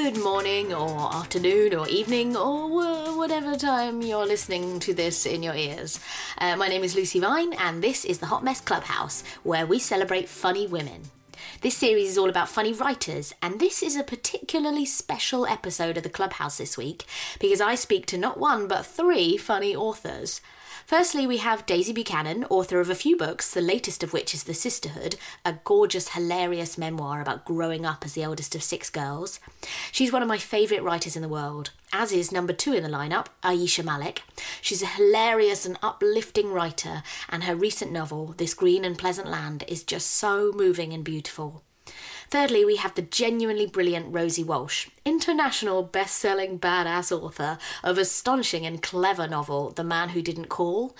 [0.00, 5.56] Good morning, or afternoon, or evening, or whatever time you're listening to this in your
[5.56, 5.98] ears.
[6.38, 9.80] Uh, my name is Lucy Vine, and this is the Hot Mess Clubhouse, where we
[9.80, 11.10] celebrate funny women.
[11.62, 16.04] This series is all about funny writers, and this is a particularly special episode of
[16.04, 17.04] the Clubhouse this week
[17.40, 20.40] because I speak to not one but three funny authors.
[20.88, 24.44] Firstly, we have Daisy Buchanan, author of a few books, the latest of which is
[24.44, 29.38] The Sisterhood, a gorgeous, hilarious memoir about growing up as the eldest of six girls.
[29.92, 32.88] She's one of my favourite writers in the world, as is number two in the
[32.88, 34.22] lineup, Ayisha Malik.
[34.62, 39.64] She's a hilarious and uplifting writer, and her recent novel, This Green and Pleasant Land,
[39.68, 41.64] is just so moving and beautiful.
[42.30, 48.66] Thirdly, we have the genuinely brilliant Rosie Walsh, international best selling badass author of astonishing
[48.66, 50.94] and clever novel, The Man Who Didn't Call.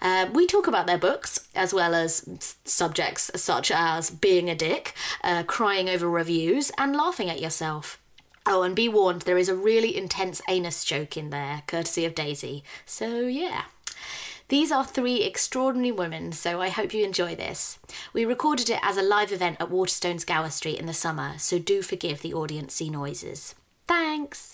[0.00, 4.94] Uh, we talk about their books, as well as subjects such as being a dick,
[5.22, 8.00] uh, crying over reviews, and laughing at yourself.
[8.44, 12.16] Oh, and be warned, there is a really intense anus joke in there, courtesy of
[12.16, 12.64] Daisy.
[12.84, 13.62] So, yeah.
[14.52, 17.78] These are three extraordinary women, so I hope you enjoy this.
[18.12, 21.58] We recorded it as a live event at Waterstones Gower Street in the summer, so
[21.58, 23.54] do forgive the audience noises.
[23.88, 24.50] Thanks!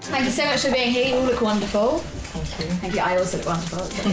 [0.00, 1.08] Thank you so much for being here.
[1.08, 2.02] You all look wonderful.
[2.52, 2.76] Thank you.
[2.76, 3.00] Thank you.
[3.00, 3.78] I also look wonderful.
[3.78, 4.08] So.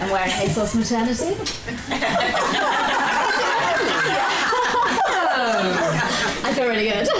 [0.00, 1.36] I'm wearing ASOS maternity.
[5.38, 7.08] I feel really good.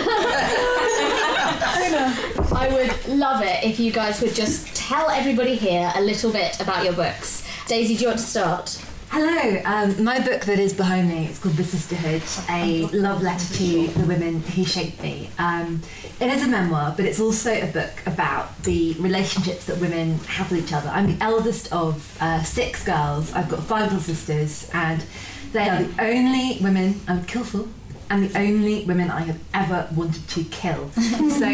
[2.52, 6.58] I would love it if you guys would just tell everybody here a little bit
[6.60, 7.46] about your books.
[7.66, 8.82] Daisy, do you want to start?
[9.18, 13.54] Hello, um, my book that is behind me is called The Sisterhood, a love letter
[13.54, 15.30] to the women who shaped me.
[15.38, 15.80] Um,
[16.20, 20.50] it is a memoir, but it's also a book about the relationships that women have
[20.50, 20.90] with each other.
[20.90, 23.32] I'm the eldest of uh, six girls.
[23.32, 25.02] I've got five little sisters, and
[25.54, 27.66] they are the only women I would kill for.
[28.10, 30.90] And the only women I have ever wanted to kill.
[30.90, 31.46] so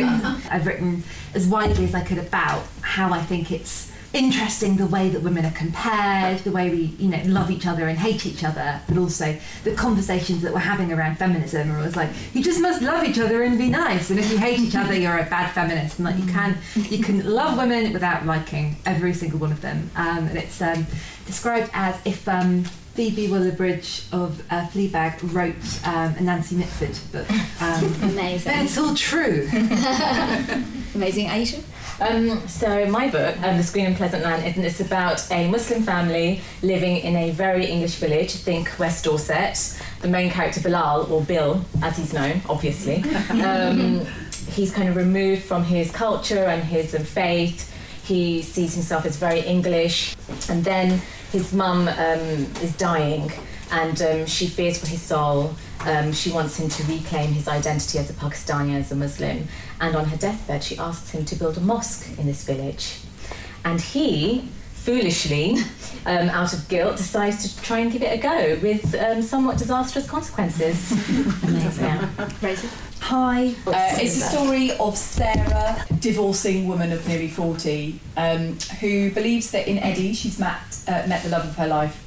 [0.51, 5.09] I've written as widely as I could about how I think it's interesting the way
[5.09, 8.45] that women are compared, the way we, you know, love each other and hate each
[8.45, 12.61] other, but also the conversations that we're having around feminism are always like, you just
[12.61, 15.25] must love each other and be nice, and if you hate each other, you're a
[15.25, 15.99] bad feminist.
[15.99, 19.91] And like you can, you can love women without liking every single one of them.
[19.97, 20.87] Um, and it's um,
[21.27, 22.29] described as if.
[22.29, 27.31] Um, Phoebe Waller-Bridge of uh, Fleabag wrote um, a Nancy Mitford book.
[27.63, 28.53] Um, Amazing.
[28.53, 29.49] and it's all true.
[30.95, 31.29] Amazing.
[31.29, 31.63] Ayisha?
[32.03, 35.85] Um, so my book, um, The Green and Pleasant Land, and it's about a Muslim
[35.85, 39.81] family living in a very English village, I think West Dorset.
[40.01, 44.05] The main character Bilal, or Bill, as he's known, obviously, um,
[44.49, 47.73] he's kind of removed from his culture and his um, faith.
[48.05, 50.17] He sees himself as very English,
[50.49, 52.29] and then his mum um,
[52.63, 53.31] is dying,
[53.71, 55.55] and um, she fears for his soul.
[55.87, 59.49] Um, she wants him to reclaim his identity as a Pakistani, as a Muslim.
[59.81, 63.01] And on her deathbed, she asks him to build a mosque in this village.
[63.65, 65.57] And he, foolishly,
[66.07, 69.59] um, out of guilt, decides to try and give it a go with um, somewhat
[69.59, 70.93] disastrous consequences.
[71.43, 71.85] Amazing.
[71.85, 72.57] Yeah.
[73.01, 73.49] Hi.
[73.67, 79.67] Uh, it's a story of Sarah, divorcing woman of nearly 40, um, who believes that
[79.67, 82.05] in Eddie she's met, uh, met the love of her life,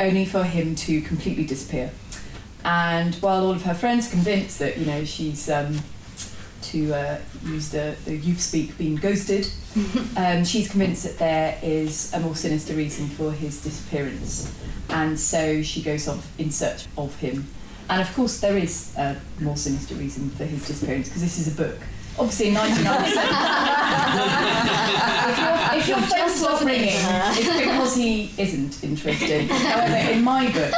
[0.00, 1.92] only for him to completely disappear.
[2.64, 5.80] And while all of her friends are convinced that, you know, she's um,
[6.62, 9.48] to uh, use the, the youth speak being ghosted.
[10.16, 14.56] um, she's convinced that there is a more sinister reason for his disappearance,
[14.88, 17.46] and so she goes off in search of him.
[17.90, 21.52] And of course, there is a more sinister reason for his disappearance because this is
[21.52, 21.78] a book.
[22.16, 22.74] Obviously, 99%.
[25.28, 29.50] if your, if your phone stops ringing, it's because he isn't interested.
[29.50, 30.72] However, in my book,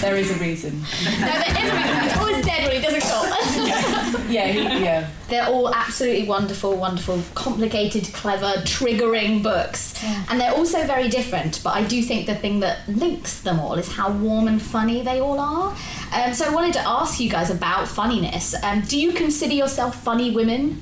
[0.00, 0.80] there is a reason.
[0.80, 2.02] No, there is a reason.
[2.02, 4.22] He's always dead when he doesn't call.
[4.32, 5.10] Yeah, he, yeah.
[5.28, 10.02] They're all absolutely wonderful, wonderful, complicated, clever, triggering books.
[10.30, 13.74] And they're also very different, but I do think the thing that links them all
[13.74, 15.76] is how warm and funny they all are.
[16.14, 18.54] Um, so I wanted to ask you guys about funniness.
[18.62, 20.81] Um, do you consider yourself funny women?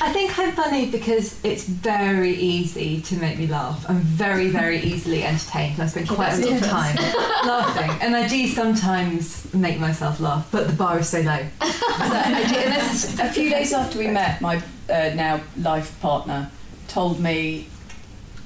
[0.00, 3.84] I think I'm funny because it's very easy to make me laugh.
[3.88, 5.74] I'm very, very easily entertained.
[5.74, 6.96] and I spend quite a lot of time
[7.46, 11.44] laughing, and I do sometimes make myself laugh, but the bar is so low.
[11.94, 14.56] So I do, unless A few days after we met, my
[14.90, 16.50] uh, now life partner
[16.88, 17.68] told me,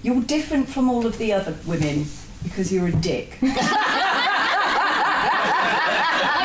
[0.02, 2.06] You're different from all of the other women
[2.42, 3.38] because you're a dick.
[3.42, 3.46] I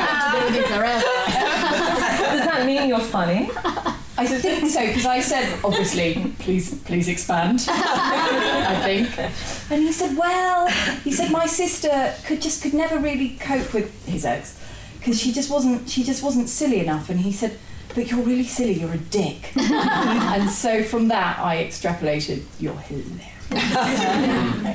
[0.07, 1.03] want to be with you forever.
[2.37, 3.49] Does that mean you're funny?
[4.31, 7.65] I think so because I said, obviously, please, please expand.
[7.69, 10.67] I think, and he said, well,
[11.03, 14.59] he said my sister could just could never really cope with his ex
[14.99, 17.57] because she just wasn't she just wasn't silly enough, and he said.
[17.95, 18.73] But you're really silly.
[18.73, 22.41] You're a dick, and so from that I extrapolated.
[22.59, 23.21] You're hilarious.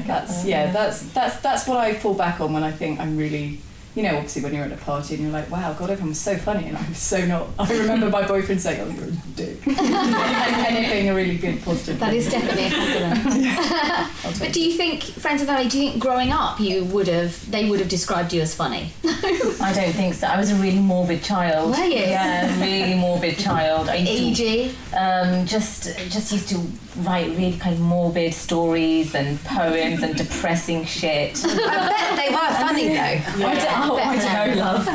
[0.06, 0.70] that's yeah.
[0.70, 3.58] That's that's that's what I fall back on when I think I'm really
[3.94, 6.20] you know, obviously when you're at a party and you're like, wow, God, everyone was
[6.20, 7.48] so funny, and I'm so not.
[7.58, 9.66] I remember my boyfriend saying, oh, you're a dick.
[9.66, 12.18] and, and it being a really good positive That thing.
[12.18, 14.07] is definitely a compliment.
[14.38, 17.50] but do you think, friends of family, do you think growing up you would have,
[17.50, 18.92] they would have described you as funny?
[19.04, 20.26] I don't think so.
[20.26, 21.70] I was a really morbid child.
[21.76, 21.96] Were you?
[21.98, 23.88] Yeah, really morbid child.
[23.88, 24.74] I used to- E.g.
[24.96, 26.58] um, just just used to
[27.02, 31.40] write really kind of morbid stories and poems and depressing shit.
[31.46, 33.46] I bet they were funny though.
[33.46, 34.88] I don't, oh, I don't know, love.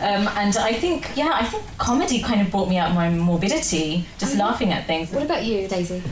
[0.00, 4.06] um, and I think, yeah, I think comedy kind of brought me out my morbidity,
[4.18, 5.10] just laughing at things.
[5.12, 6.02] What about you, Daisy?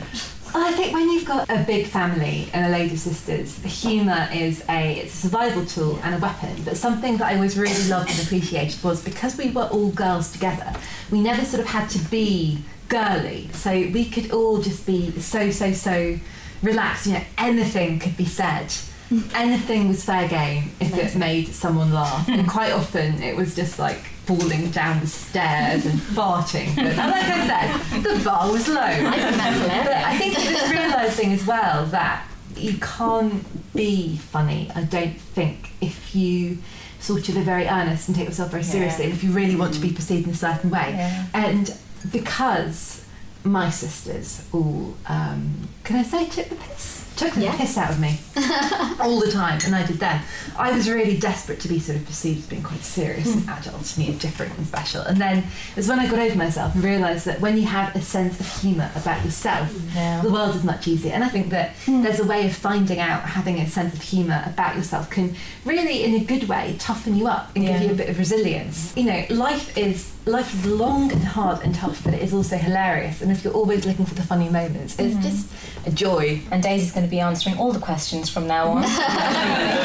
[0.53, 4.63] I think when you've got a big family and a load of sisters, humour is
[4.69, 6.61] a it's a survival tool and a weapon.
[6.63, 10.31] But something that I always really loved and appreciated was because we were all girls
[10.31, 10.73] together,
[11.09, 13.49] we never sort of had to be girly.
[13.53, 16.19] So we could all just be so so so
[16.61, 17.07] relaxed.
[17.07, 18.73] You know, anything could be said.
[19.35, 22.29] Anything was fair game if it made someone laugh.
[22.29, 26.75] And quite often it was just like falling down the stairs and farting.
[26.75, 28.81] But like I said, the bar was low.
[28.81, 29.87] I think that's hilarious.
[29.87, 34.71] But I think it's realizing as well that you can't be funny.
[34.75, 36.59] I don't think if you
[36.99, 39.73] sort of are very earnest and take yourself very seriously, and if you really want
[39.73, 40.91] to be perceived in a certain way.
[40.91, 41.25] Yeah.
[41.33, 41.75] And
[42.11, 43.05] because
[43.43, 47.00] my sisters all, um, can I say, took the piss?
[47.21, 47.55] Took the Yeah.
[47.55, 48.19] piss out of me
[48.99, 50.21] all the time, and I did then.
[50.57, 53.47] I was really desperate to be sort of perceived as being quite serious hmm.
[53.47, 55.01] and adult, and different and special.
[55.03, 57.95] And then it was when I got over myself and realised that when you have
[57.95, 60.21] a sense of humour about yourself, Yeah.
[60.21, 61.13] the world is much easier.
[61.13, 62.01] And I think that hmm.
[62.01, 66.03] there's a way of finding out having a sense of humour about yourself can really,
[66.03, 68.93] in a good way, toughen you up and give you a bit of resilience.
[68.97, 72.57] You know, life is life is long and hard and tough, but it is also
[72.57, 73.21] hilarious.
[73.21, 75.21] And if you're always looking for the funny moments, it's mm-hmm.
[75.21, 75.51] just
[75.85, 76.41] a joy.
[76.51, 78.83] And Daisy's going to be answering all the questions from now on.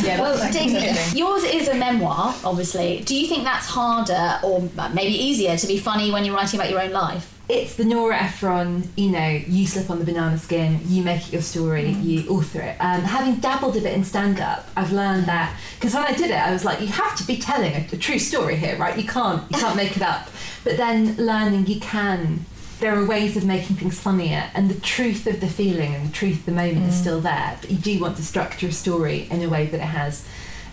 [0.00, 3.00] Yeah, Well, Daisy, yours is a memoir, obviously.
[3.00, 6.58] Do you think that's harder or uh, maybe easier to be funny when you're writing
[6.58, 7.39] about your own life?
[7.52, 11.32] It's the Nora Ephron, you know, you slip on the banana skin, you make it
[11.32, 12.76] your story, you author it.
[12.78, 16.30] Um, having dabbled a bit in stand up, I've learned that because when I did
[16.30, 18.96] it, I was like, you have to be telling a, a true story here, right?
[18.96, 20.28] You can't, you can't make it up.
[20.62, 22.46] But then learning you can.
[22.78, 26.12] There are ways of making things funnier, and the truth of the feeling and the
[26.12, 27.58] truth of the moment is still there.
[27.60, 30.24] But you do want to structure a story in a way that it has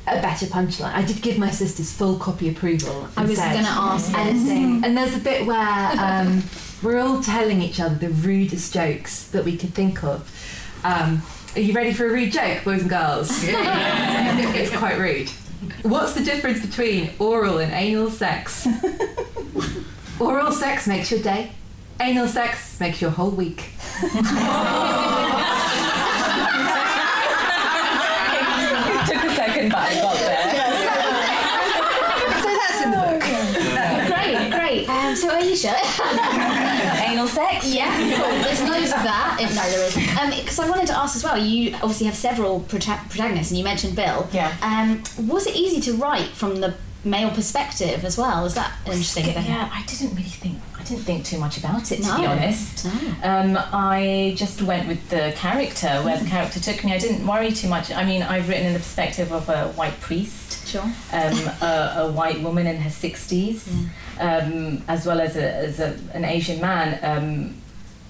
[0.06, 0.94] a better punchline.
[0.94, 3.08] I did give my sisters full copy approval.
[3.18, 4.16] I was gonna ask this.
[4.16, 4.86] anything.
[4.86, 6.44] And there's a bit where um,
[6.84, 10.30] we're all telling each other the rudest jokes that we could think of.
[10.84, 11.22] Um,
[11.56, 13.30] are you ready for a rude joke, boys and girls?
[13.44, 15.30] it's quite rude.
[15.82, 18.68] What's the difference between oral and anal sex?
[20.20, 21.52] oral sex makes your day.
[22.00, 23.72] Anal sex makes your whole week.
[24.02, 24.14] Took
[29.24, 30.44] a second, but I got there.
[32.44, 33.22] So that's in the book.
[34.14, 34.90] Great, great.
[34.90, 35.76] Um, so, Alicia.
[37.38, 37.72] Sex?
[37.72, 38.32] Yeah, cool.
[38.44, 39.38] There's loads of that.
[39.40, 40.40] If, no, there is.
[40.44, 41.38] Because I wanted to ask as well.
[41.38, 44.28] You obviously have several prota- protagonists, and you mentioned Bill.
[44.34, 44.56] Yeah.
[44.64, 48.46] Um, was it easy to write from the male perspective as well.
[48.46, 49.46] Is that interesting thing?
[49.46, 50.58] Yeah, I didn't really think.
[50.78, 52.86] I didn't think too much about it to be honest.
[52.86, 52.92] No.
[53.24, 56.94] Um, I just went with the character where the character took me.
[56.94, 57.92] I didn't worry too much.
[57.92, 60.82] I mean, I've written in the perspective of a white priest, Sure.
[60.82, 63.68] um, a, a white woman in her sixties,
[64.20, 67.00] um, as well as, a, as a, an Asian man.
[67.04, 67.56] Um,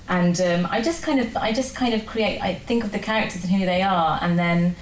[0.09, 2.41] and um, I just kind of, I just kind of create.
[2.41, 4.75] I think of the characters and who they are, and then.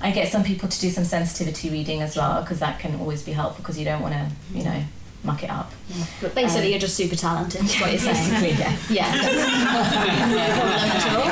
[0.00, 3.24] I get some people to do some sensitivity reading as well because that can always
[3.24, 4.84] be helpful because you don't want to, you know,
[5.24, 5.72] muck it up.
[6.20, 7.62] But basically, Um, you're just super talented.
[7.64, 8.30] Is what you're saying?
[8.30, 8.90] Basically, yes.
[8.90, 9.12] Yeah.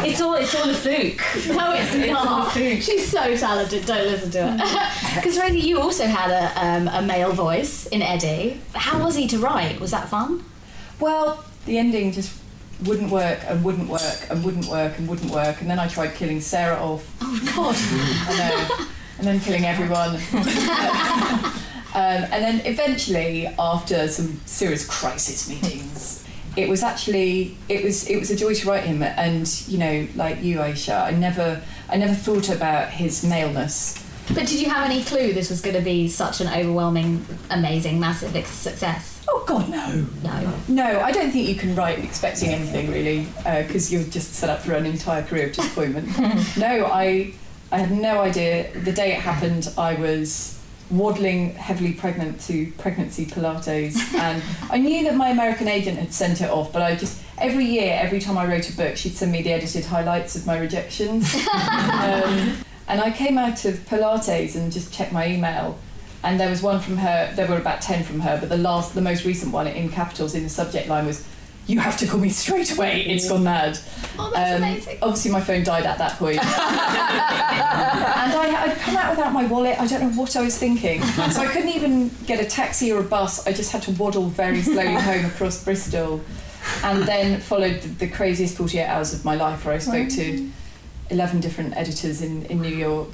[0.05, 1.23] It's all it's all a fluke.
[1.57, 2.53] No, it's not.
[2.53, 3.87] She's so talented.
[3.87, 4.57] Don't listen to her.
[5.17, 8.61] Because Rosie, you also had a, um, a male voice in Eddie.
[8.75, 9.81] How was he to write?
[9.81, 10.45] Was that fun?
[11.01, 12.33] Well, the ending just
[12.85, 15.61] wouldn't work and wouldn't work and wouldn't work and wouldn't work.
[15.63, 17.07] And then I tried killing Sarah off.
[17.23, 17.75] Oh God.
[18.29, 18.87] I know.
[19.19, 20.19] And then killing everyone.
[21.97, 26.23] um, and then eventually, after some serious crisis meetings,
[26.55, 29.03] it was actually it was it was a joy to write him.
[29.03, 34.05] And you know, like you, Ayisha, I never I never thought about his maleness.
[34.29, 37.99] But did you have any clue this was going to be such an overwhelming, amazing,
[37.99, 39.25] massive success?
[39.27, 40.07] Oh God, no.
[40.23, 40.55] No.
[40.69, 43.27] No, I don't think you can write expecting anything really,
[43.63, 46.09] because you're just set up for an entire career of disappointment.
[46.59, 47.33] no, I,
[47.73, 48.71] I had no idea.
[48.81, 50.57] The day it happened, I was
[50.91, 56.41] waddling heavily pregnant to pregnancy Pilates, and I knew that my American agent had sent
[56.41, 59.33] it off, but I just every year, every time I wrote a book, she'd send
[59.33, 61.35] me the edited highlights of my rejections.
[61.53, 62.57] um,
[62.89, 65.79] and I came out of Pilates and just checked my email,
[66.23, 67.33] and there was one from her.
[67.35, 70.35] There were about ten from her, but the last, the most recent one in capitals
[70.35, 71.27] in the subject line was,
[71.67, 73.03] "You have to call me straight away.
[73.07, 73.79] It's gone mad."
[74.19, 74.99] Oh, that's Um, amazing.
[75.03, 76.39] Obviously, my phone died at that point.
[76.41, 79.81] and I, I'd come out without my wallet.
[79.81, 83.01] I don't know what I was thinking, so I couldn't even get a taxi or
[83.01, 83.47] a bus.
[83.47, 86.21] I just had to waddle very slowly home across Bristol,
[86.83, 90.51] and then followed the, the craziest forty-eight hours of my life, where I spoke to.
[91.09, 93.13] 11 different editors in, in New York.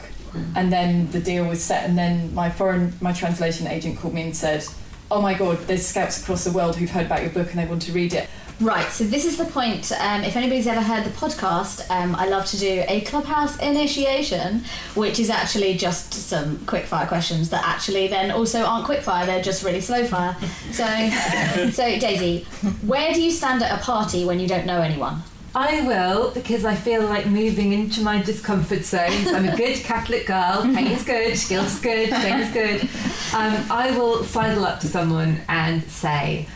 [0.56, 4.22] And then the deal was set, and then my foreign, my translation agent called me
[4.22, 4.64] and said,
[5.10, 7.66] Oh my god, there's scouts across the world who've heard about your book and they
[7.66, 8.30] want to read it.
[8.62, 9.90] Right, so this is the point.
[9.98, 14.64] Um, if anybody's ever heard the podcast, um, I love to do a clubhouse initiation,
[14.94, 19.64] which is actually just some quickfire questions that actually then also aren't quickfire; they're just
[19.64, 20.36] really slow fire.
[20.70, 20.84] So,
[21.72, 22.44] so Daisy,
[22.86, 25.22] where do you stand at a party when you don't know anyone?
[25.56, 29.26] I will because I feel like moving into my discomfort zones.
[29.32, 30.62] I'm a good Catholic girl.
[30.62, 32.82] Pain's good, guilt's good, shame's good.
[33.34, 36.46] Um, I will sidle up to someone and say,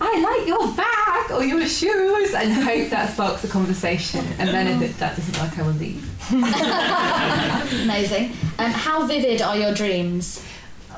[0.00, 4.24] I like your bag or your shoes, and hope that sparks a conversation.
[4.38, 6.04] And then if it, that doesn't work, I will leave.
[7.84, 8.32] Amazing.
[8.58, 10.44] Um, how vivid are your dreams?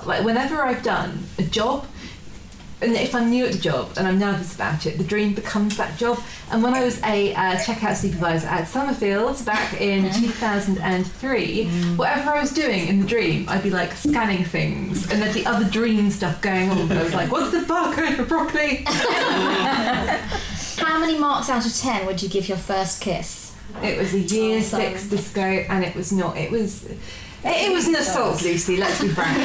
[0.05, 1.87] Like whenever I've done a job,
[2.83, 5.76] and if I'm new at the job and I'm nervous about it, the dream becomes
[5.78, 6.18] that job.
[6.50, 11.64] And when I was a uh, checkout supervisor at Somerfields back in 2003,
[11.97, 15.47] whatever I was doing in the dream, I'd be like scanning things, and there'd be
[15.47, 16.87] other dream stuff going on.
[16.87, 18.85] But I was like, "What's the barcode for broccoli?"
[20.78, 23.54] How many marks out of ten would you give your first kiss?
[23.83, 24.80] It was a year Awesome.
[24.80, 26.37] six disco, and it was not.
[26.37, 26.87] It was.
[27.47, 28.76] It, it was an assault, Lucy.
[28.76, 29.38] Let's be frank.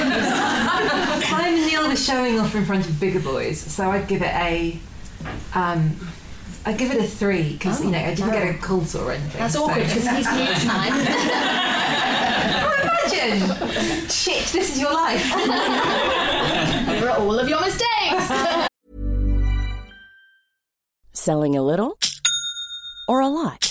[1.26, 4.80] Simon Neil was showing off in front of bigger boys, so I'd give it a.
[5.54, 5.96] Um,
[6.66, 9.12] I'd give it a three because you know I didn't get a cold sore or
[9.14, 9.40] anything.
[9.40, 10.92] That's so- awkward because he's mute tonight.
[12.64, 14.10] Oh, imagine!
[14.10, 15.24] Shit, this is your life.
[16.88, 18.68] Here are all of your mistakes.
[21.14, 21.98] Selling a little
[23.08, 23.71] or a lot?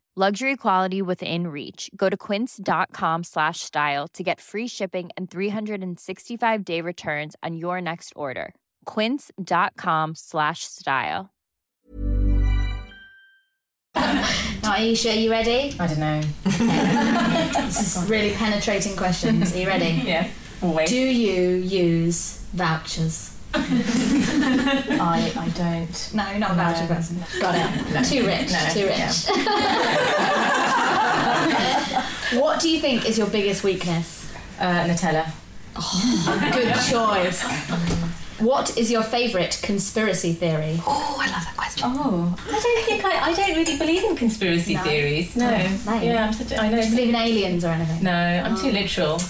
[0.17, 1.89] Luxury quality within reach.
[1.95, 7.79] Go to quince.com slash style to get free shipping and 365 day returns on your
[7.79, 8.53] next order.
[8.83, 11.29] Quince.com slash style.
[13.95, 15.77] Now, Ayisha, are you ready?
[15.79, 16.21] I don't know.
[16.43, 19.55] this is really penetrating questions.
[19.55, 20.01] Are you ready?
[20.05, 20.29] Yes.
[20.61, 20.89] Always.
[20.89, 23.40] Do you use vouchers?
[23.53, 26.11] I, I don't.
[26.13, 27.17] No, not voucher person.
[27.39, 27.93] Got it.
[27.93, 28.01] No.
[28.09, 28.51] Too rich.
[28.51, 29.25] No, Too rich.
[32.41, 34.31] what do you think is your biggest weakness?
[34.59, 35.25] Uh, Nutella.
[36.53, 37.43] Good choice.
[38.39, 40.79] What is your favourite conspiracy theory?
[40.87, 41.83] Oh, I love that question.
[41.93, 43.31] Oh, I don't think I.
[43.31, 44.81] I don't really believe in conspiracy No.
[44.83, 45.35] theories.
[45.35, 45.49] No.
[45.85, 46.01] No.
[46.01, 46.51] Yeah, I'm such.
[46.51, 46.81] a- I know.
[46.81, 48.03] Do you believe in aliens or anything?
[48.03, 48.71] No, I'm too Oh.
[48.71, 49.21] literal.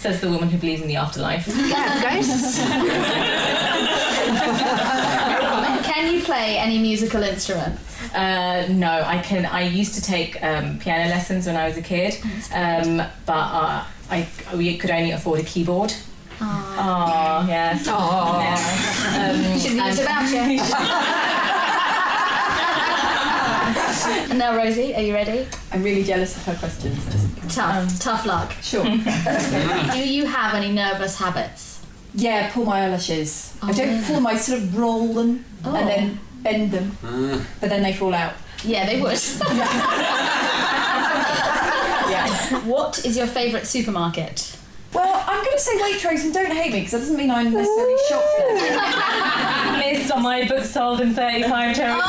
[0.00, 1.46] Says the woman who believes in the afterlife.
[1.68, 2.58] Yeah, ghosts.
[5.86, 7.78] Can you play any musical instrument?
[8.14, 9.44] Uh, no, I can.
[9.44, 12.14] I used to take um, piano lessons when I was a kid,
[12.54, 14.26] um, but uh, I
[14.56, 15.92] we could only afford a keyboard.
[16.40, 17.86] Oh, yes.
[17.86, 18.40] Aw.
[18.40, 19.42] Yeah.
[19.52, 21.36] Um, Should we use a voucher?
[24.36, 25.46] Now, Rosie, are you ready?
[25.72, 27.04] I'm really jealous of her questions.
[27.44, 28.52] Just Tough, tough luck.
[28.62, 28.84] sure.
[29.92, 31.68] Do you have any nervous habits?
[32.14, 33.54] yeah, pull my eyelashes.
[33.62, 34.02] I Oh, don't really?
[34.04, 34.26] pull them.
[34.26, 35.74] I sort of roll them Oh.
[35.76, 36.42] and then oh.
[36.42, 37.46] bend them, ah.
[37.60, 38.32] but then they fall out.
[38.64, 39.18] Yeah, they would.
[42.10, 42.58] Yeah.
[42.66, 44.56] what is your favourite supermarket?
[44.92, 47.52] Well, I'm going to say Waitrose and don't hate me because that doesn't mean I'm
[47.52, 49.92] necessarily shocked there.
[49.92, 52.02] List on my books sold in 35 territories.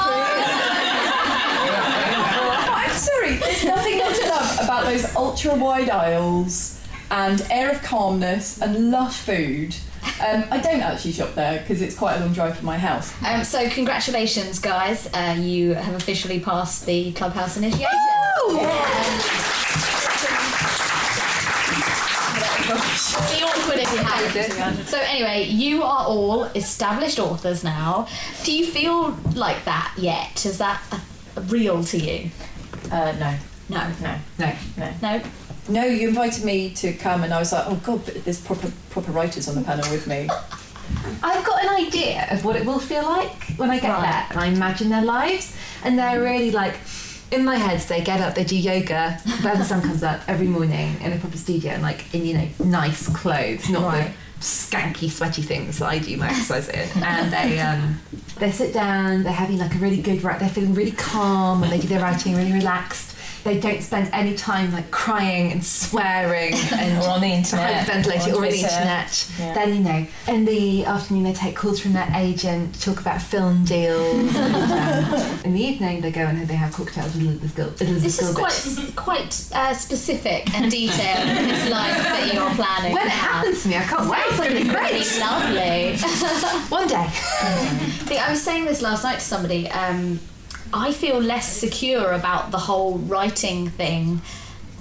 [1.67, 3.35] No, I'm sorry.
[3.35, 6.79] There's nothing not to love about those ultra wide aisles
[7.10, 9.75] and air of calmness and lush food.
[10.19, 13.13] Um, I don't actually shop there because it's quite a long drive from my house.
[13.23, 15.08] Um, so, congratulations, guys.
[15.13, 17.88] Uh, you have officially passed the clubhouse initiation.
[23.29, 24.88] Be awkward if you hadn't.
[24.88, 28.08] So anyway, you are all established authors now.
[28.43, 30.45] Do you feel like that yet?
[30.45, 30.82] Is that
[31.47, 32.32] real to you?
[32.91, 33.36] Uh, no,
[33.71, 33.91] No.
[34.01, 34.53] no, No.
[34.77, 34.93] no.
[35.01, 35.21] No.
[35.69, 38.71] No, you invited me to come, and I was like, oh god, but there's proper
[38.89, 40.27] proper writers on the panel with me.
[41.23, 44.01] I've got an idea of what it will feel like when I get Right.
[44.01, 46.75] there, and I imagine their lives, and they're really like.
[47.31, 50.47] In my head, they get up, they do yoga when the sun comes up every
[50.47, 54.12] morning in a proper studio, and like in you know nice clothes, not Right.
[54.38, 56.89] the skanky, sweaty things that I do my exercise in.
[57.03, 58.01] And they um,
[58.38, 61.71] they sit down, they're having like a really good write, they're feeling really calm, and
[61.71, 63.11] they do their writing really relaxed.
[63.43, 68.27] They don't spend any time like crying and swearing and Or on the internet, hyperventilating
[68.27, 69.32] or or on on the internet.
[69.39, 69.54] Yeah.
[69.56, 73.65] Then you know, in the afternoon they take calls from their agent, talk about film
[73.65, 74.36] deals.
[74.36, 78.04] and, um, in the evening they go and they have cocktails with Elizabeth, Gil- Elizabeth
[78.04, 78.95] This is Gilbert.
[78.95, 81.27] quite quite uh, specific and detailed.
[81.39, 82.93] in this life that you're planning.
[82.93, 84.19] when it happens to me, I can't wait.
[84.21, 85.99] Sounds like It's it's gonna be really great.
[85.99, 86.67] lovely.
[86.69, 87.08] One day.
[88.08, 89.67] See, I was saying this last night to somebody.
[89.69, 90.19] Um,
[90.73, 94.21] I feel less secure about the whole writing thing,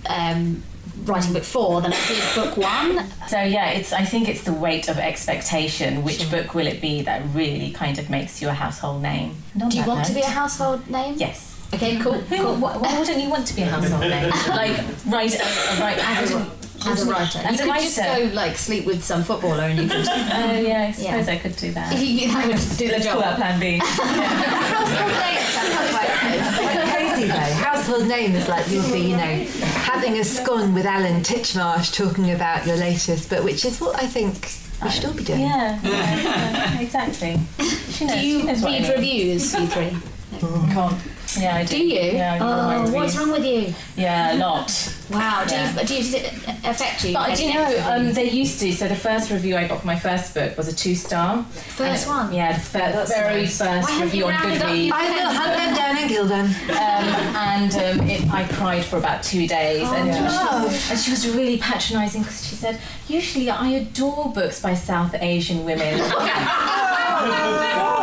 [0.09, 0.62] um,
[1.05, 3.07] writing book four, than I did book one.
[3.29, 3.92] So yeah, it's.
[3.92, 6.03] I think it's the weight of expectation.
[6.05, 9.35] Which book will it be that really kind of makes you a household name?
[9.61, 11.14] On Do you want to be a household name?
[11.16, 11.46] Yes.
[11.74, 12.20] Okay, cool.
[12.29, 12.57] Cool.
[12.57, 14.31] why, why wouldn't you want to be a household name?
[14.48, 14.76] like,
[15.07, 16.50] right, uh, right, As a,
[16.87, 17.85] as a writer, As you a could writer.
[17.85, 20.07] just go like sleep with some footballer, and you could.
[20.09, 21.33] Oh yeah, I suppose Yeah.
[21.33, 21.92] I could do that.
[21.92, 23.22] that would do the Let's call job.
[23.22, 23.79] that Plan B.
[23.79, 26.11] Household name sounds quite,
[26.59, 27.29] quite crazy
[27.90, 27.94] though.
[27.98, 29.44] Household name is like you'll be, you know,
[29.83, 34.07] having a scone with Alan Titchmarsh talking about your latest book, which is what I
[34.07, 35.40] think we should all be doing.
[35.40, 37.38] Yeah, yeah, yeah, exactly.
[37.90, 38.90] She knows, Do she you knows what I read mean.
[38.92, 39.96] reviews, you three?
[40.40, 40.96] Can't.
[41.38, 41.77] Yeah, I do.
[41.77, 42.01] Do you?
[42.12, 43.73] Yeah, I read all my oh, what's wrong with you?
[43.97, 44.95] Yeah, a lot.
[45.11, 45.45] Wow.
[45.47, 45.81] Do, Yeah.
[45.81, 46.33] you, do you, does it
[46.64, 47.14] affect you?
[47.14, 48.73] But do you know, um, they used to.
[48.73, 51.43] So the first review I got for my first book was a two star.
[51.45, 52.33] First one?
[52.33, 53.59] Yeah, the fir- very nice.
[53.59, 54.90] first Why review on Goodreads.
[54.93, 56.47] I will hunt them down and kill them.
[56.47, 59.87] um, and um, it, I cried for about two days.
[59.88, 60.69] Oh, and, no.
[60.71, 65.14] she and she was really patronising because she said, "Usually, I adore books by South
[65.14, 66.01] Asian women."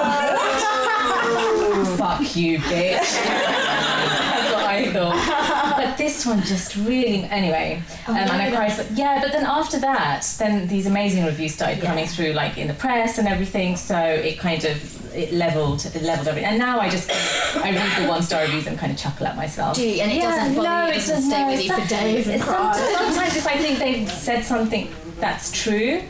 [2.18, 3.24] Fuck you, bitch.
[3.24, 5.78] That's what I thought.
[5.78, 7.82] But this one just really anyway.
[8.08, 8.56] Oh, um, and I yeah.
[8.56, 8.74] cried.
[8.76, 12.68] But yeah, but then after that, then these amazing reviews started coming through, like in
[12.68, 13.76] the press and everything.
[13.78, 16.50] So it kind of it leveled, it leveled everything.
[16.50, 17.12] And now I just
[17.58, 19.76] I read the one star reviews and kind of chuckle at myself.
[19.76, 20.02] Do you?
[20.02, 22.74] And it doesn't bother you, it doesn't stay with you for days and cry.
[22.74, 26.02] Sometimes, sometimes if I think they've said something that's true.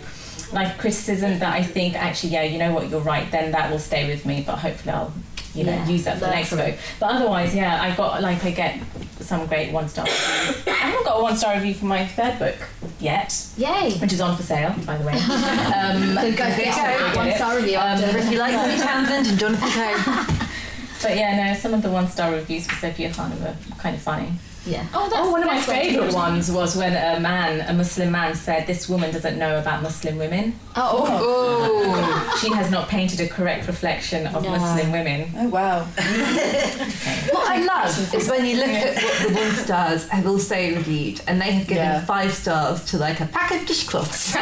[0.53, 3.79] Like criticism that I think actually, yeah, you know what, you're right, then that will
[3.79, 4.43] stay with me.
[4.47, 5.11] But hopefully, I'll
[5.57, 6.75] you know Yeah, use that for the next book.
[6.99, 8.79] But otherwise, yeah, I got like I get
[9.19, 10.05] some great one star.
[10.05, 10.67] reviews.
[10.67, 12.55] I haven't got a one star review for my third book
[12.99, 13.33] yet.
[13.57, 13.97] Yay!
[13.97, 15.13] Which is on for sale, by the way.
[15.75, 17.99] um, So go get get One star review Um.
[17.99, 20.33] If you like Lily Townsend and Jonathan Coe.
[20.99, 24.01] But yeah, no, some of the one star reviews for Sofia Khan were kind of
[24.01, 24.31] funny.
[24.67, 24.85] Yeah.
[24.93, 28.11] Oh, oh, one of my that's very favourite ones was when a man, a Muslim
[28.11, 30.59] man, said, "This woman doesn't know about Muslim women.
[30.75, 31.05] Oh.
[31.09, 32.33] oh.
[32.41, 34.51] She has not painted a correct reflection of No.
[34.51, 35.87] Muslim women." Oh wow!
[37.31, 41.21] What I love is when you look at what the one stars have also reviewed,
[41.27, 42.05] and they have given Yeah.
[42.05, 44.33] five stars to like a pack of dishcloths.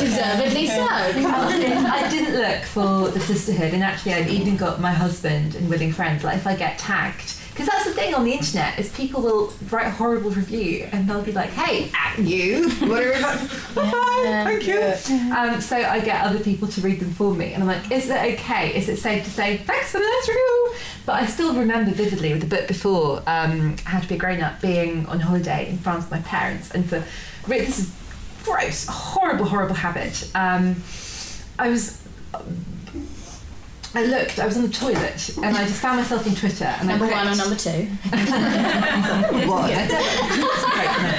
[0.00, 0.86] Deservedly so.
[0.88, 5.92] I didn't look for the sisterhood, and actually, I've even got my husband and willing
[5.92, 6.24] friends.
[6.24, 9.52] Like, if I get tagged, because that's the thing on the internet is people will
[9.70, 13.20] write a horrible review, and they'll be like, "Hey, at you, what are you?
[13.20, 17.62] Fine, thank you." Um, so I get other people to read them for me, and
[17.62, 18.74] I'm like, "Is it okay?
[18.74, 22.32] Is it safe to say thanks for the nice review?" But I still remember vividly
[22.32, 25.76] with the book before, um, How to Be a Grown Up, being on holiday in
[25.76, 27.04] France with my parents, and for
[27.46, 27.94] this is
[28.42, 30.30] gross, horrible, horrible habit.
[30.34, 30.82] Um,
[31.58, 32.02] I was.
[33.94, 34.38] I looked.
[34.38, 36.64] I was on the toilet, and I just found myself on Twitter.
[36.64, 37.70] And Number I one or number two?
[39.48, 39.70] what?
[39.72, 39.86] I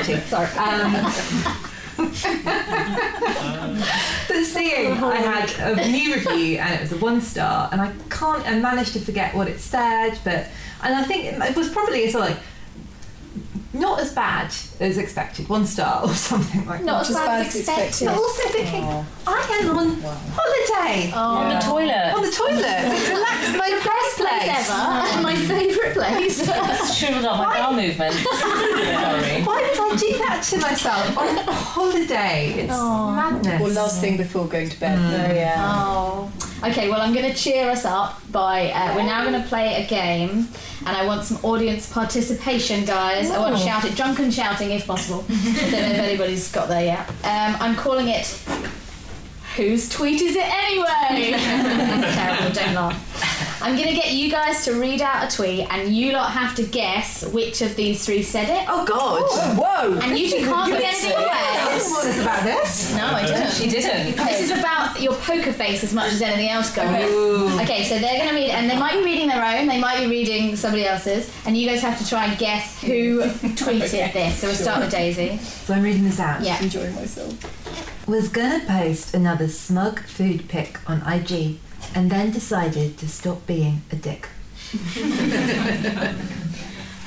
[0.05, 0.47] don't- Sorry.
[0.57, 0.93] Um,
[4.27, 7.91] but seeing I had a new review and it was a one star, and I
[8.09, 8.45] can't.
[8.47, 10.47] I managed to forget what it said, but
[10.83, 12.37] and I think it was probably as well like
[13.81, 17.09] not as bad as expected, one star or something like Not that.
[17.09, 18.05] Not as bad as expected.
[18.05, 18.83] But also thinking,
[19.27, 21.11] I am on holiday.
[21.13, 21.19] Oh.
[21.19, 22.13] On the toilet.
[22.15, 22.61] On the toilet.
[23.09, 24.69] Relax, my best place.
[24.69, 25.21] ever.
[25.21, 26.47] My favourite place.
[26.81, 28.13] It's true of my bowel movement.
[28.13, 29.43] Sorry.
[29.43, 32.53] Why would I do that to myself on a holiday?
[32.59, 33.61] It's madness.
[33.61, 34.97] Well, last thing before going to bed.
[34.99, 35.55] Oh yeah.
[35.59, 36.31] Oh.
[36.63, 38.69] Okay, well, I'm going to cheer us up by.
[38.71, 40.47] Uh, we're now going to play a game,
[40.85, 43.31] and I want some audience participation, guys.
[43.31, 45.25] I want to shout it, drunken shouting if possible.
[45.27, 47.09] I don't know if anybody's got there yet.
[47.09, 48.27] Um, I'm calling it.
[49.57, 51.31] Whose tweet is it anyway?
[51.37, 53.10] That's terrible, don't laugh.
[53.61, 56.55] I'm going to get you guys to read out a tweet, and you lot have
[56.55, 58.65] to guess which of these three said it.
[58.67, 59.21] Oh God!
[59.23, 59.99] Oh, whoa!
[59.99, 61.73] And you two can't give anything away.
[61.73, 62.95] This one is about this.
[62.95, 63.51] No, I didn't.
[63.51, 64.15] She didn't.
[64.17, 66.95] This is about your poker face as much as anything else going.
[67.61, 69.99] Okay, so they're going to read, and they might be reading their own, they might
[69.99, 74.37] be reading somebody else's, and you guys have to try and guess who tweeted this.
[74.39, 75.37] So we'll start with Daisy.
[75.37, 76.41] So I'm reading this out.
[76.41, 76.61] Yeah.
[76.61, 78.07] Enjoying myself.
[78.07, 81.59] Was gonna post another smug food pic on IG,
[81.95, 84.27] and then decided to stop being a dick.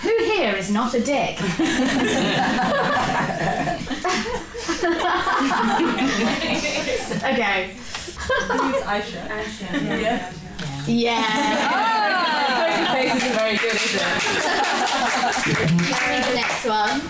[0.03, 1.41] Who here is not a dick?
[7.25, 7.75] okay.
[10.87, 11.25] Yeah.
[12.61, 14.21] Poker face isn't very good, isn't it?
[16.09, 17.01] Read the next one.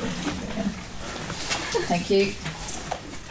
[1.88, 2.32] Thank you.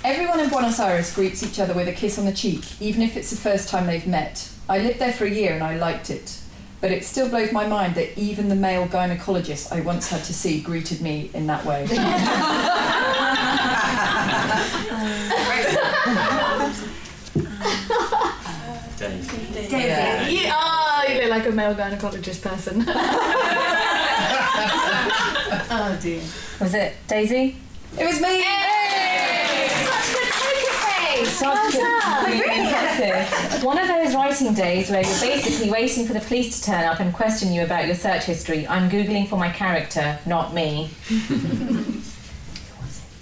[0.04, 3.16] Everyone in Buenos Aires greets each other with a kiss on the cheek, even if
[3.16, 4.50] it's the first time they've met.
[4.68, 6.42] I lived there for a year and I liked it.
[6.82, 10.34] But it still blows my mind that even the male gynecologist I once had to
[10.34, 11.84] see greeted me in that way.
[20.30, 22.84] You, oh, you look like a male gynecologist person.
[25.72, 26.22] oh dear.
[26.60, 27.56] Was it Daisy?
[27.98, 28.44] it was me!
[28.44, 28.72] Such good poker
[31.34, 31.39] face.
[31.39, 33.63] Such a- really impressive.
[33.63, 37.00] One of those writing days where you're basically waiting for the police to turn up
[37.00, 38.67] and question you about your search history.
[38.67, 40.89] I'm googling for my character, not me.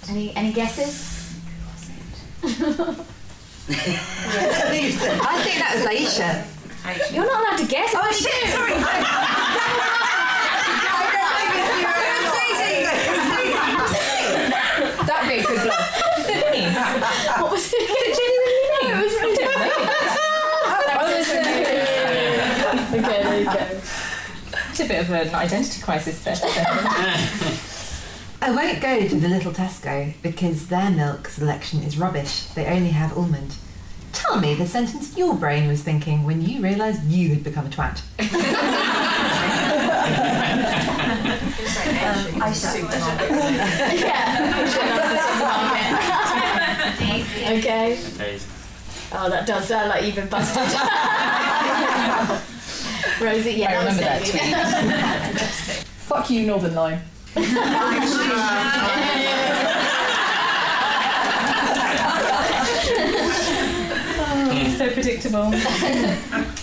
[0.08, 1.08] Any any guesses?
[2.44, 2.48] I
[5.44, 6.44] think that was Ayisha.
[7.14, 7.94] You're not allowed to guess.
[7.96, 8.50] Oh shit!
[8.50, 8.72] Sorry.
[13.92, 16.02] That'd be a good bluff.
[16.18, 16.62] Is it me?
[17.40, 17.78] What was it?
[18.82, 19.36] No, it was really
[22.92, 23.80] Okay, there you go.
[24.70, 26.36] It's a bit of an identity crisis there.
[28.44, 32.44] I won't go to the little Tesco because their milk selection is rubbish.
[32.46, 33.56] They only have almond.
[34.12, 37.70] Tell me the sentence your brain was thinking when you realised you had become a
[37.70, 38.00] twat.
[42.02, 43.30] Um, I supermarket.
[44.00, 44.66] yeah.
[47.58, 47.98] okay.
[49.12, 50.62] Oh, that does sound like you've been busted.
[53.20, 55.86] Rosie, yeah, I remember that that tweet.
[55.86, 57.00] Fuck you, Northern Line.
[57.34, 57.42] Oh,
[64.76, 65.50] so predictable.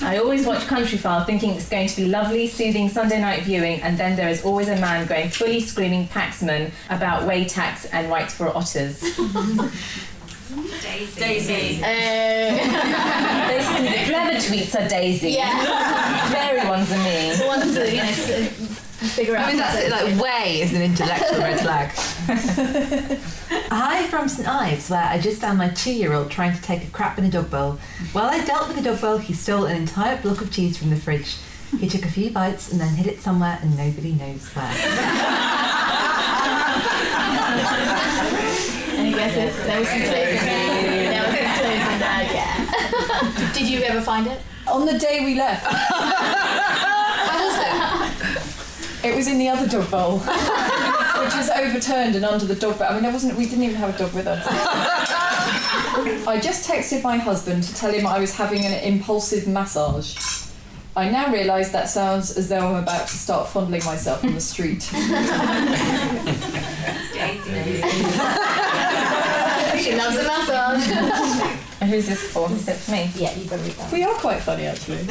[0.01, 3.97] I always watch Countryfile thinking it's going to be lovely, soothing Sunday night viewing, and
[3.97, 8.33] then there is always a man going fully screaming Paxman about way tax and rights
[8.33, 9.03] for otters.
[10.49, 11.19] Daisy.
[11.19, 11.83] Daisy.
[11.83, 11.87] Uh,
[13.47, 15.31] Basically, the clever tweets are Daisy.
[15.31, 16.29] Yeah.
[16.31, 17.35] Fairy ones are me.
[17.39, 18.49] The ones that, you know, s-
[19.15, 19.45] figure out.
[19.45, 21.91] I mean, that's it, like way is an intellectual red flag.
[23.71, 27.17] Hi from St Ives, where I just found my two-year-old trying to take a crap
[27.19, 27.79] in a dog bowl.
[28.13, 30.89] While I dealt with the dog bowl, he stole an entire block of cheese from
[30.89, 31.37] the fridge.
[31.79, 34.65] He took a few bites and then hid it somewhere, and nobody knows where.
[39.19, 39.65] Any guesses?
[39.65, 40.11] There was some clues.
[40.11, 41.99] There was some clues in
[42.31, 43.51] yeah.
[43.53, 44.39] Did you ever find it?
[44.67, 45.65] On the day we left.
[47.29, 49.05] Where was it?
[49.05, 52.87] It was in the other dog bowl, which was overturned and under the dog bowl.
[52.89, 53.37] I mean, there wasn't.
[53.37, 54.45] We didn't even have a dog with us.
[56.27, 60.15] I just texted my husband to tell him I was having an impulsive massage.
[60.95, 64.41] I now realise that sounds as though I'm about to start fondling myself on the
[64.41, 64.89] street.
[69.89, 71.55] She loves a massage.
[71.81, 72.51] And who's this for?
[72.51, 73.09] Is it for me?
[73.15, 73.89] Yeah, you better read that.
[73.93, 74.99] we are quite funny, actually.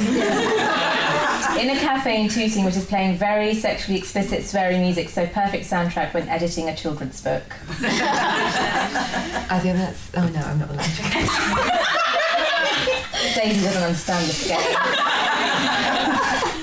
[1.63, 5.65] In a cafe in Tooting, which is playing very sexually explicit, sweary music, so perfect
[5.65, 7.43] soundtrack when editing a children's book.
[7.81, 10.11] I think that's.
[10.15, 11.03] Oh no, I'm not allowed to.
[13.41, 14.61] Daisy doesn't understand the scale.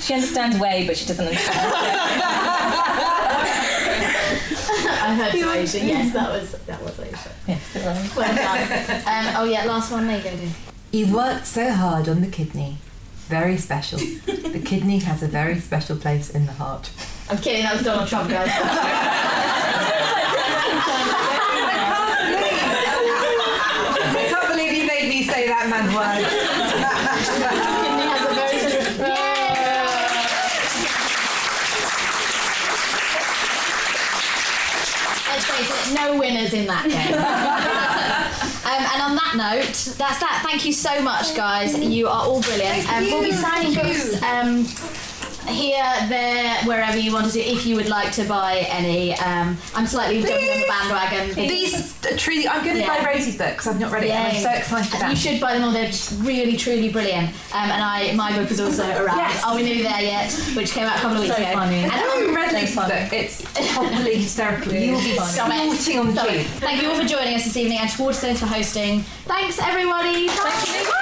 [0.02, 1.72] she understands way, but she doesn't understand.
[5.06, 5.80] I heard some Asia.
[5.86, 7.32] Yes, that was that was Asia.
[7.48, 8.16] yes, it was.
[8.18, 8.68] Well done.
[9.06, 10.08] Um, oh yeah, last one.
[10.08, 10.50] There you go, dude.
[10.92, 12.78] He worked so hard on the kidney.
[13.28, 14.00] Very special.
[14.00, 16.90] the kidney has a very special place in the heart.
[17.30, 17.64] I'm kidding.
[17.64, 18.50] That was Donald Trump, guys.
[22.98, 26.26] I can't believe you made me say that man's word.
[27.82, 29.16] Kidney has a very special.
[35.28, 37.16] Let's face it, no winners in that game.
[38.66, 40.42] um, and on that note, that's that.
[40.46, 41.78] Thank you so much, guys.
[41.80, 42.88] You are all brilliant.
[42.92, 44.66] Um, we'll be signing books um,
[45.48, 47.40] here, there, wherever you wanted to.
[47.40, 51.36] If you would like to buy any, um, I'm slightly jumping on the bandwagon.
[51.48, 52.48] These truly.
[52.48, 53.04] I'm going to Yeah.
[53.04, 54.12] buy Rosie's book because I've not read it.
[54.12, 55.10] and I'm so excited about it.
[55.12, 55.72] You should buy them all.
[55.72, 57.30] They're just really, truly brilliant.
[57.54, 59.18] Um, and I, my book is also around.
[59.18, 59.44] Yes.
[59.44, 60.32] Are we nearly there yet?
[60.56, 61.54] Which came out a couple of weeks So ago.
[61.54, 61.84] funny.
[61.84, 63.14] And I haven't read Lucy's book.
[63.14, 64.74] It's properly hysterical.
[64.86, 66.22] You will be snorting on the
[66.60, 69.02] Thank you all for joining us this evening and to Waterstones for hosting.
[69.26, 70.28] Thanks, everybody.
[70.28, 71.02] Bye.